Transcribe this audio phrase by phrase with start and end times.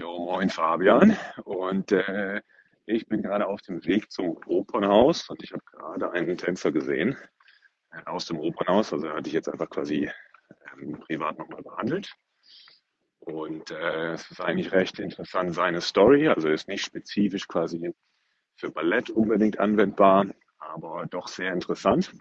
[0.00, 1.14] Jo, moin Fabian.
[1.44, 2.40] Und äh,
[2.86, 7.18] ich bin gerade auf dem Weg zum Opernhaus und ich habe gerade einen Tänzer gesehen
[7.92, 8.94] äh, aus dem Opernhaus.
[8.94, 10.10] Also hatte ich jetzt einfach quasi
[10.72, 12.14] ähm, privat nochmal behandelt.
[13.18, 16.28] Und äh, es ist eigentlich recht interessant, seine Story.
[16.28, 17.92] Also ist nicht spezifisch quasi
[18.56, 20.24] für Ballett unbedingt anwendbar,
[20.56, 22.14] aber doch sehr interessant.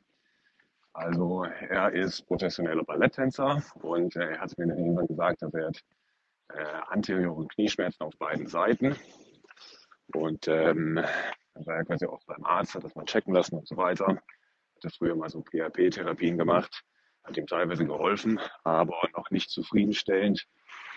[0.92, 5.54] Also er ist professioneller Balletttänzer und äh, er hat mir irgendwann gesagt, er
[6.54, 8.96] äh, anterioren Knieschmerzen auf beiden Seiten.
[10.14, 10.96] Und ähm,
[11.54, 14.08] dann war er quasi auch beim Arzt, hat das mal checken lassen und so weiter.
[14.08, 16.84] Hatte früher mal so PHP-Therapien gemacht,
[17.24, 20.48] hat ihm teilweise geholfen, aber noch nicht zufriedenstellend,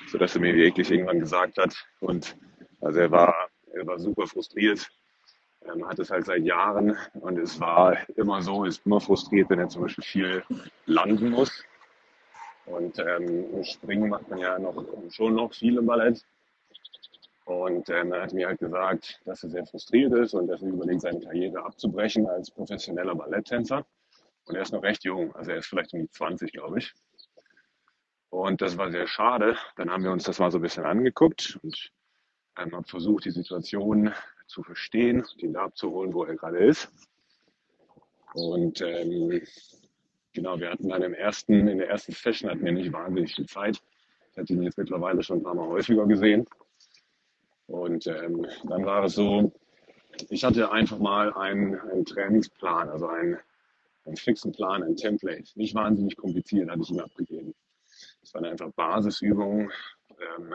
[0.07, 1.75] sodass er mir wirklich irgendwann gesagt hat.
[2.01, 2.37] Und
[2.81, 4.89] also er war, er war super frustriert,
[5.67, 9.59] ähm, hat es halt seit Jahren und es war immer so, ist immer frustriert, wenn
[9.59, 10.45] er zum Beispiel viel
[10.87, 11.65] landen muss.
[12.67, 16.25] Und ähm, Springen macht man ja noch schon noch viel im Ballett.
[17.45, 20.69] Und ähm, er hat mir halt gesagt, dass er sehr frustriert ist und dass er
[20.69, 23.85] überlegt, seine Karriere abzubrechen als professioneller Balletttänzer.
[24.45, 26.93] Und er ist noch recht jung, also er ist vielleicht um die 20, glaube ich.
[28.31, 29.57] Und das war sehr schade.
[29.77, 31.93] Dann haben wir uns das mal so ein bisschen angeguckt und
[32.59, 34.13] ähm, haben versucht, die Situation
[34.47, 36.91] zu verstehen ihn da abzuholen, wo er gerade ist.
[38.35, 39.43] Und ähm,
[40.35, 43.47] Genau, wir hatten dann im ersten, in der ersten Session hatten wir nicht wahnsinnig viel
[43.47, 43.83] Zeit.
[44.31, 46.47] Ich hatte ihn jetzt mittlerweile schon ein paar Mal häufiger gesehen.
[47.67, 49.53] Und ähm, dann war es so,
[50.31, 53.39] ich hatte einfach mal einen, einen Trainingsplan, also einen,
[54.07, 55.45] einen fixen Plan, ein Template.
[55.55, 57.55] Nicht wahnsinnig kompliziert, hatte ich ihm abgegeben.
[58.23, 59.71] Es waren einfach Basisübungen,
[60.11, 60.55] ähm,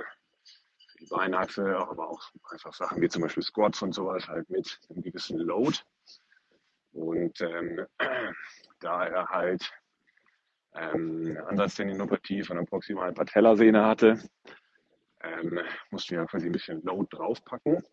[1.00, 5.04] die Beinachse, aber auch einfach Sachen wie zum Beispiel Squats und sowas halt mit einem
[5.04, 5.78] gewissen Load.
[6.98, 7.86] Und ähm,
[8.80, 9.72] da er halt
[10.74, 14.20] ähm, Ansatztendinopathie von der proximalen Patellasehne hatte,
[15.22, 15.60] ähm,
[15.92, 17.84] mussten wir quasi ein bisschen Load draufpacken.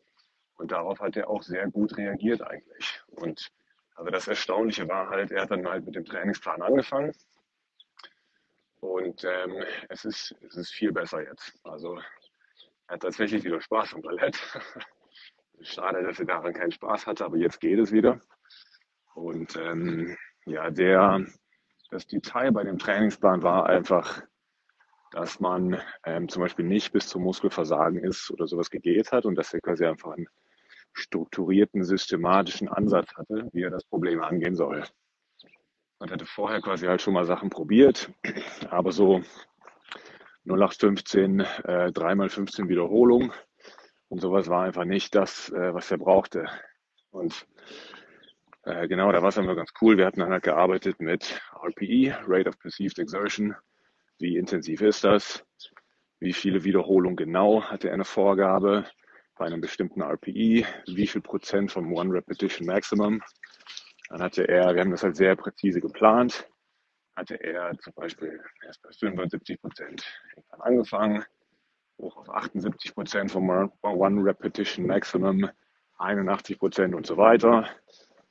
[0.56, 3.02] Und darauf hat er auch sehr gut reagiert eigentlich.
[3.08, 3.50] Und
[3.94, 7.12] also das Erstaunliche war halt, er hat dann halt mit dem Trainingsplan angefangen.
[8.80, 11.54] Und ähm, es, ist, es ist viel besser jetzt.
[11.64, 11.96] Also
[12.86, 14.38] er hat tatsächlich wieder Spaß am Ballett.
[15.60, 18.20] Schade, dass er daran keinen Spaß hatte, aber jetzt geht es wieder.
[19.14, 21.24] Und ähm, ja, der,
[21.90, 24.22] das Detail bei dem Trainingsplan war einfach,
[25.12, 29.36] dass man ähm, zum Beispiel nicht bis zum Muskelversagen ist oder sowas gegelt hat und
[29.36, 30.26] dass er quasi einfach einen
[30.92, 34.84] strukturierten, systematischen Ansatz hatte, wie er das Problem angehen soll.
[36.00, 38.10] Man hatte vorher quasi halt schon mal Sachen probiert,
[38.70, 39.22] aber so
[40.44, 43.32] 0815, äh, 3x15 Wiederholungen
[44.08, 46.46] und sowas war einfach nicht das, äh, was er brauchte.
[47.10, 47.46] Und
[48.64, 49.98] äh, genau, da war es einfach ganz cool.
[49.98, 53.54] Wir hatten dann halt gearbeitet mit RPE, Rate of Perceived Exertion.
[54.18, 55.44] Wie intensiv ist das?
[56.18, 58.86] Wie viele Wiederholungen genau hatte er eine Vorgabe
[59.36, 60.64] bei einem bestimmten RPE?
[60.86, 63.20] Wie viel Prozent vom One Repetition Maximum?
[64.08, 66.48] Dann hatte er, wir haben das halt sehr präzise geplant,
[67.16, 70.04] hatte er zum Beispiel erst bei 75 Prozent
[70.58, 71.22] angefangen,
[71.98, 73.50] hoch auf 78 Prozent vom
[73.82, 75.50] One Repetition Maximum,
[75.98, 77.68] 81 Prozent und so weiter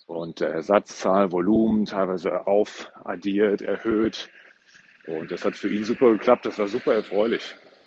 [0.07, 4.29] und äh, Satzzahl, Volumen teilweise aufaddiert, erhöht.
[5.07, 7.55] Und das hat für ihn super geklappt, das war super erfreulich.